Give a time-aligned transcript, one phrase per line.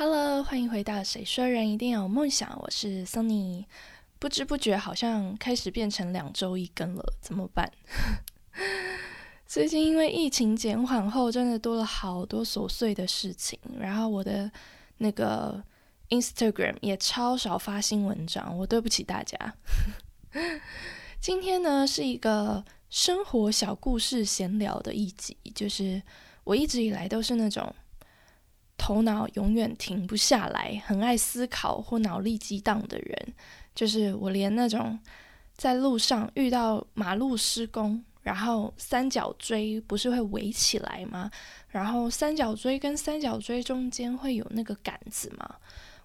[0.00, 3.64] Hello，欢迎回到《谁说人一定要有梦想》，我是 Sunny。
[4.20, 7.68] 不知不觉好像开始变成两周一更了，怎么办？
[9.44, 14.48] 最近因为疫情减缓后，真的多了好多琐碎的事情，然后我的
[14.98, 15.60] 那个
[16.10, 19.36] Instagram 也超少发新文章，我对不起大家。
[21.20, 26.00] 今天呢是一个生活小故事闲聊的一集，就是
[26.44, 27.74] 我一直以来都是那种。
[28.78, 33.34] 头脑永远停不下来，很爱思考或脑力激荡的人，
[33.74, 34.30] 就是我。
[34.30, 34.96] 连那种
[35.56, 41.28] 在路上遇到马路施工，然后三角锥不是会围起来吗？
[41.70, 45.56] 然后三角锥跟三角锥中间会有那个杆子吗？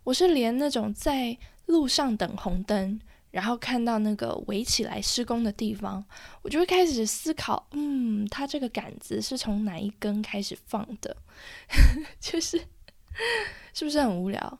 [0.03, 2.99] 我是连那种在路上等红灯。
[3.33, 6.05] 然后看到那个围起来施工的地方，
[6.43, 11.17] 我就会开始思考，嗯，它这个杆子是从哪一根开始放的？
[12.21, 12.61] 就是
[13.73, 14.59] 是不是很无聊？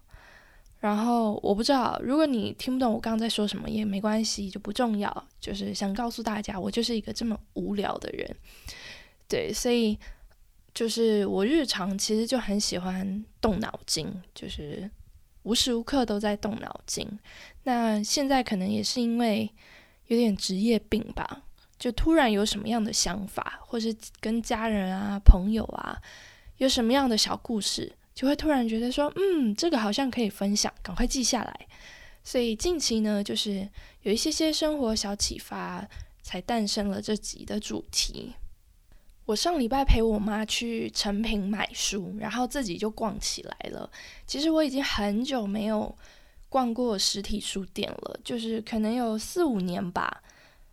[0.80, 5.28] 然后我不知道，如果你听不懂我刚刚在说什么也没关系，就不重要。
[5.40, 8.36] 就是想告诉大家，我就是一个这么无聊的人。
[9.28, 9.96] 对，所以
[10.74, 14.90] 就是我日常其实就很喜欢动脑筋，就是。
[15.44, 17.08] 无时无刻都在动脑筋，
[17.64, 19.50] 那现在可能也是因为
[20.08, 21.44] 有点职业病吧，
[21.78, 25.98] 就突然有什么样的想法，或是跟家人啊、朋友啊
[26.58, 31.68] 有什么样的小故事，就会突然觉得说，嗯，这个好像可以分享，赶快记下来。
[32.24, 33.68] 所以近期呢，就是
[34.04, 35.86] 有一些些生活小启发，
[36.22, 38.34] 才诞生了这集的主题。
[39.26, 43.90] 我上礼拜陪我妈去成品买书，然后自己就逛起来了。
[44.28, 45.96] 其实我已经很久没有
[46.50, 50.22] 逛过实体书店了，就是可能有四五年吧，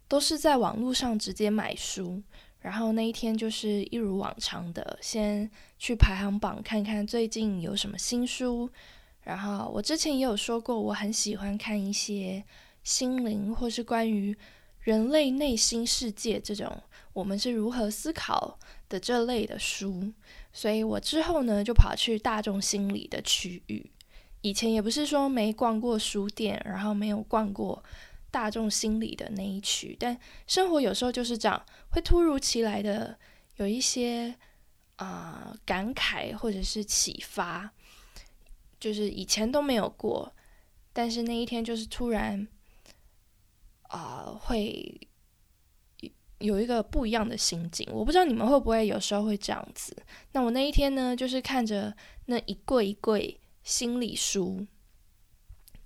[0.08, 2.22] 都是在网络上直接买书。
[2.60, 8.68] 然后那一天就是一如往常的，先去排行榜看看最近有什么新书。
[9.22, 12.44] 然后我之前也有说过，我很喜欢看一些
[12.82, 14.36] 心灵或是关于
[14.80, 16.82] 人类内心世界这种。
[17.12, 18.56] 我们是如何思考
[18.88, 20.12] 的这类的书，
[20.52, 23.90] 所以我之后呢就跑去大众心理的区域。
[24.42, 27.82] 以前也不是说没逛过书店，然后没有逛过
[28.30, 33.18] 大众心理的那一区，但生活有时候就是这样，会突如其来的
[33.56, 34.34] 有一些
[34.96, 37.72] 啊感慨或者是启发，
[38.78, 40.32] 就是以前都没有过，
[40.92, 42.46] 但是那一天就是突然
[43.90, 45.06] 啊会。
[46.40, 49.94] 有一个不一样的心境，我不知道你们会不会有时候会这样子。
[50.32, 54.66] 那我那一天呢，就是看着那一柜一柜心理书，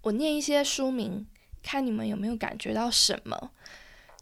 [0.00, 1.26] 我念一些书名，
[1.60, 3.50] 看你们有没有感觉到什么。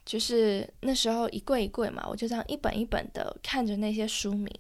[0.07, 4.51] 就是那时候一柜一柜嘛，我就这样一本一本的看着那些书名，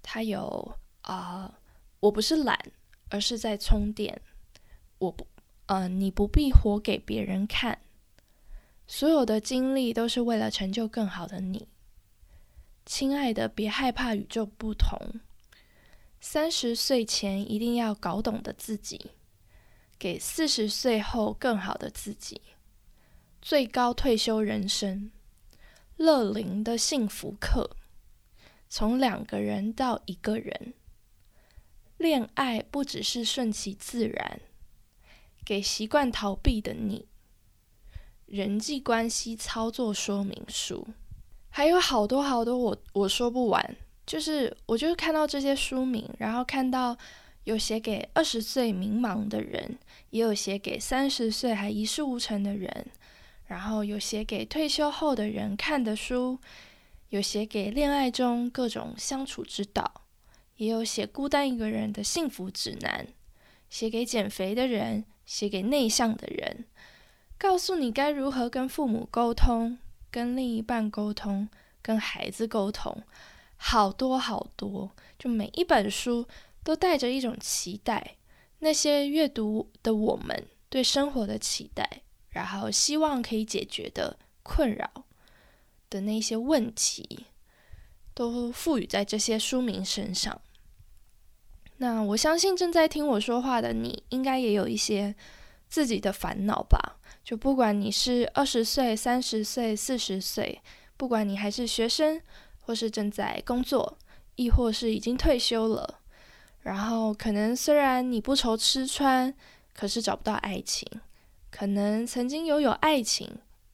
[0.00, 1.58] 它有啊，
[1.98, 2.56] 我不是懒，
[3.08, 4.22] 而是在充电。
[4.98, 5.26] 我不，
[5.66, 7.80] 呃，你不必活给别人看。
[8.90, 11.68] 所有的经历都是为了成就更好的你，
[12.86, 14.98] 亲爱的，别害怕与众不同。
[16.22, 19.10] 三十岁前一定要搞懂的自己，
[19.98, 22.40] 给四十岁后更好的自己。
[23.42, 25.12] 最高退休人生，
[25.98, 27.76] 乐龄的幸福课，
[28.70, 30.72] 从两个人到一个人。
[31.98, 34.40] 恋爱不只是顺其自然，
[35.44, 37.06] 给习惯逃避的你。
[38.28, 40.86] 人际关系操作说明书，
[41.48, 43.76] 还有好多好多，我我说不完。
[44.04, 46.96] 就是我就是看到这些书名，然后看到
[47.44, 49.78] 有写给二十岁迷茫的人，
[50.10, 52.86] 也有写给三十岁还一事无成的人，
[53.46, 56.38] 然后有写给退休后的人看的书，
[57.08, 60.02] 有写给恋爱中各种相处之道，
[60.56, 63.08] 也有写孤单一个人的幸福指南，
[63.70, 66.66] 写给减肥的人，写给内向的人。
[67.38, 69.78] 告诉你该如何跟父母沟通，
[70.10, 71.48] 跟另一半沟通，
[71.80, 73.02] 跟孩子沟通，
[73.56, 74.90] 好多好多。
[75.16, 76.26] 就每一本书
[76.64, 78.16] 都带着一种期待，
[78.58, 85.04] 那些阅读的我们对生活的期待，然后希望可以解决的困扰
[85.88, 87.26] 的那些问题，
[88.14, 90.40] 都赋予在这些书名身上。
[91.76, 95.14] 那我相信正在听我说话的你，应该也有一些
[95.68, 96.97] 自己的烦恼吧。
[97.28, 100.62] 就不管你是二十岁、三十岁、四十岁，
[100.96, 102.22] 不管你还是学生，
[102.58, 103.98] 或是正在工作，
[104.36, 106.00] 亦或是已经退休了，
[106.62, 109.34] 然后可能虽然你不愁吃穿，
[109.74, 110.88] 可是找不到爱情；
[111.50, 113.30] 可能曾经拥有爱情，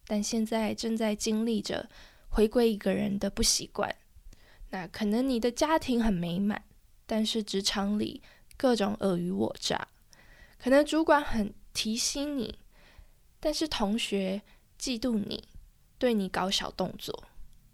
[0.09, 1.89] 但现在正在经历着
[2.31, 3.95] 回归一个人的不习惯。
[4.71, 6.65] 那可能你的家庭很美满，
[7.07, 8.21] 但是职场里
[8.57, 9.87] 各种尔虞我诈。
[10.59, 12.59] 可能主管很提醒你，
[13.45, 14.41] 但是同学
[14.81, 15.45] 嫉妒你，
[15.99, 17.25] 对你搞小动作，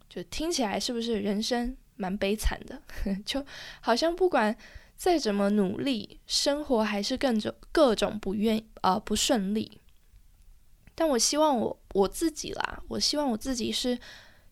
[0.09, 2.83] 就听起来是不是人生蛮悲惨的？
[3.25, 3.47] 就
[3.81, 4.57] 好像不管
[4.97, 9.81] 再怎么努力，生活还是各种各种不愿啊不顺利。
[10.97, 13.97] 但我希望我我自己啦，我希望我自己是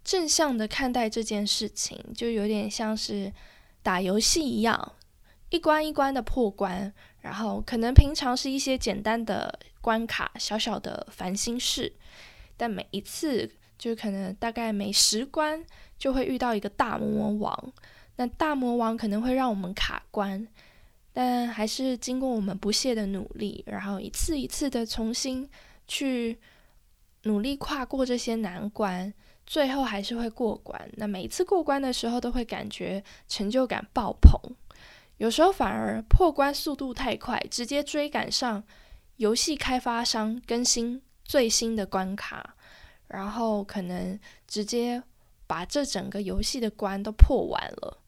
[0.04, 3.32] 正向的看待这件事情，就有点像是
[3.82, 4.92] 打游戏一样，
[5.50, 6.94] 一关一关的破关。
[7.28, 11.92] 然后可能平常是一些简单的关卡，小小的烦心事，
[12.56, 15.62] 但每一次就可能大概每十关
[15.98, 17.72] 就会遇到一个大魔王，
[18.16, 20.48] 那大魔王可能会让我们卡关，
[21.12, 25.46] 但还是经过我们不懈的努力，然后一次一次的重新
[25.86, 26.38] 去
[27.24, 29.12] 努力跨过这些难关，
[29.46, 30.90] 最后还是会过关。
[30.94, 34.40] 那每一次过关的时候，都会感觉成就感爆棚。
[35.18, 38.62] 有时候反而破关速度太快，直接追赶上
[39.16, 42.54] 游戏开发商更新最新的关卡，
[43.08, 45.02] 然后可能直接
[45.46, 47.98] 把这整个游戏的关都破完了，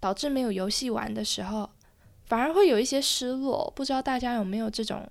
[0.00, 1.70] 导致没有游戏玩的时候，
[2.24, 3.72] 反而会有一些失落。
[3.76, 5.08] 不知道大家有没有这种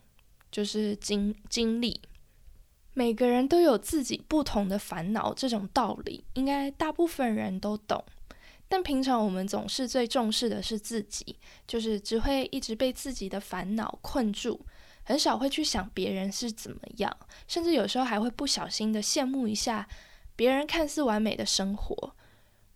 [0.51, 2.01] 就是经经历？
[2.93, 8.03] 每个人都有自己不同的烦恼，这种道理应该大部分人都懂。
[8.67, 14.65] 但平常我们总是最重视的是自己，就是只会一直被自己的烦恼困住，
[15.03, 17.15] 很少会去想别人是怎么样，
[17.47, 19.87] 甚至有时候还会不小心的羡慕一下
[20.35, 22.15] 别人看似完美的生活。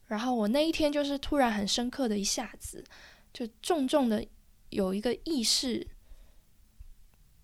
[0.06, 2.84] 然后我那一天就是突然很深刻的一下子，
[3.34, 4.24] 就重重的
[4.70, 5.88] 有一个意识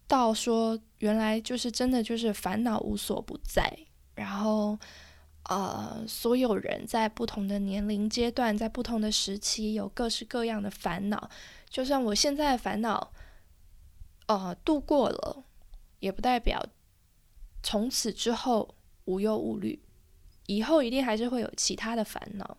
[0.08, 3.76] 到说，原来就是真的就是烦恼无所不在，
[4.14, 4.78] 然后。
[5.48, 11.30] 呃，所有人在不同的年龄阶段，在不同的时期，有各式各样的烦恼。
[11.70, 13.12] 就算我现在的烦恼，
[14.28, 15.44] 呃，度过了，
[16.00, 16.66] 也不代表
[17.62, 18.76] 从此之后
[19.06, 19.82] 无忧无虑。
[20.48, 22.58] 以后一定还是会有其他的烦恼。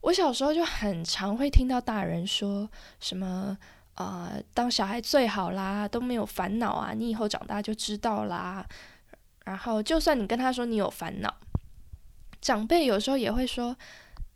[0.00, 2.68] 我小时候就很常会听到大人说
[3.00, 3.56] 什么
[3.94, 8.66] ：“呃，当小孩最好啦，都没有烦恼啊，你以后长大就知道啦。”
[9.44, 11.32] 然后，就算你跟他说你有烦恼，
[12.44, 13.74] 长辈有时候也会说，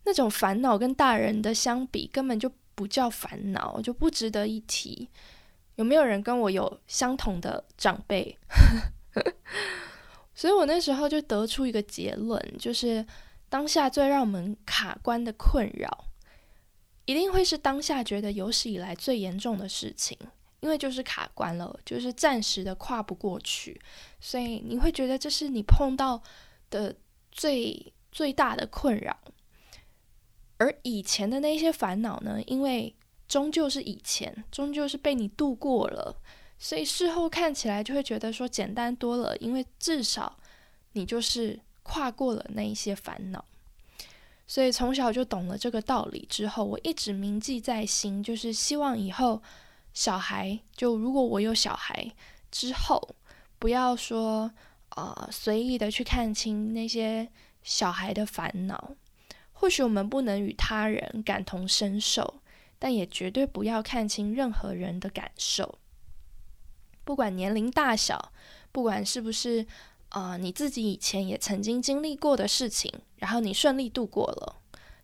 [0.05, 5.07] 那种烦恼跟大人的相比，根本就不叫烦恼，就不值得一提。
[5.75, 8.35] 有没有人跟我有相同的长辈？
[10.35, 13.05] 所以我那时候就得出一个结论，就是
[13.51, 16.07] 当下最让我们卡关的困扰，
[17.05, 20.17] 一定会是当下觉得有史以来最严重的事情，
[20.61, 23.79] 因为就是卡关了，就是暂时的跨不过去，
[24.19, 26.23] 所以你会觉得这是你碰到
[26.71, 26.97] 的
[27.31, 27.93] 最。
[28.11, 29.17] 最大的困扰，
[30.57, 32.43] 而以前的那些烦恼呢？
[32.47, 32.95] 因为
[33.29, 36.17] 终究是以前，终究是被你度过了，
[36.59, 39.37] 所以事后看起来就会觉得说简单多了。
[39.37, 40.37] 因为至少
[40.93, 43.45] 你就是跨过了那一些烦恼，
[44.47, 46.27] 所以从小就懂了这个道理。
[46.29, 49.43] 之后我一直铭记在心，就是希望以后
[49.93, 52.11] 小孩，就如果我有小孩
[52.51, 53.15] 之后，
[53.59, 54.51] 不要说
[54.97, 57.29] 呃随意的去看清那些。
[57.63, 58.93] 小孩的烦恼，
[59.53, 62.41] 或许我们不能与他人感同身受，
[62.79, 65.79] 但也绝对不要看清任何人的感受。
[67.05, 68.33] 不管年龄大小，
[68.71, 69.67] 不管是不是
[70.11, 74.57] 啊你自己以前也曾经经历过的事情，然后你顺利度过了，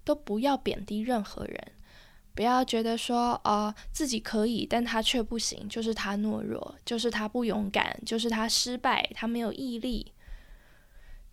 [0.05, 1.73] 都不要贬低任何人，
[2.35, 10.13] 不要觉得说啊自己可以，但他却不行，就是他懦弱，就是他不勇敢，就是他失败，他没有毅力。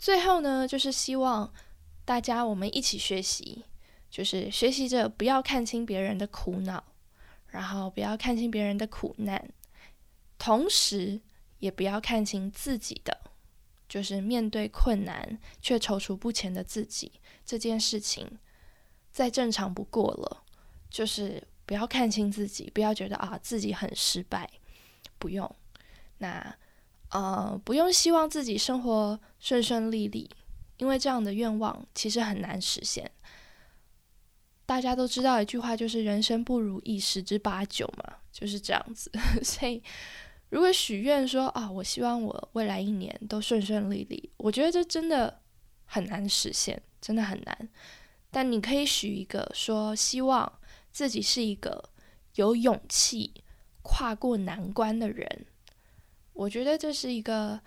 [0.01, 1.53] 最后呢，就是希望
[2.03, 3.63] 大家我们一起学习，
[4.09, 6.83] 就是学习着不要看清别人的苦恼，
[7.49, 9.53] 然后不要看清别人的苦难，
[10.39, 11.21] 同时
[11.59, 13.15] 也不要看清自己的，
[13.87, 17.11] 就是面对困难却踌躇不前的自己
[17.45, 18.39] 这件事情，
[19.11, 20.43] 再正常不过了。
[20.89, 24.49] 就是不要看清自己，不要觉得啊自己很失败，
[25.19, 25.55] 不用。
[26.17, 26.55] 那。
[27.11, 30.29] 呃，不用希望自己生活顺顺利利，
[30.77, 33.11] 因为这样的愿望其实很难实现。
[34.65, 39.11] 大家都知道一句话，就是“人生不如意十之八九”嘛，就是这样子。
[39.43, 39.83] 所以，
[40.49, 45.41] 如果许愿说啊，我希望我未来一年都顺顺利利，我觉得这真的
[45.83, 47.69] 很难实现，真的很难。
[48.29, 51.89] 但你可以许一个，说希望自己是一个
[52.35, 53.43] 有勇气
[53.81, 55.45] 跨过难关的人。
[56.41, 57.59] 我觉得这是一个，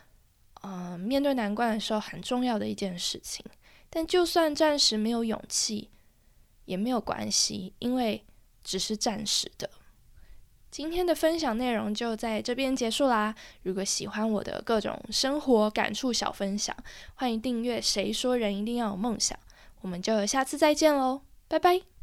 [0.63, 3.45] 嗯，面对难关的时候很重要的一件事情。
[3.89, 5.91] 但就算暂时没有勇气，
[6.65, 8.25] 也没有关系，因为
[8.65, 9.71] 只是暂时的。
[10.73, 13.33] 今天的分享内容就在这边结束啦。
[13.63, 16.77] 如果喜欢我的各种生活感触小分享，
[17.15, 19.39] 欢迎订阅《谁说人一定要有梦想》。
[19.83, 21.94] 我们就下次再见喽，拜拜。